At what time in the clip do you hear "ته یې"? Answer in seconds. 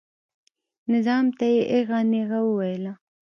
1.37-1.59